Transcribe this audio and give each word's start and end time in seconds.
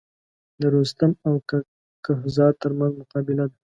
د 0.59 0.61
رستم 0.73 1.11
او 1.27 1.33
کک 1.49 1.65
کهزاد 2.05 2.53
تر 2.61 2.71
منځ 2.79 2.93
مقابله 3.01 3.45
ده. 3.51 3.57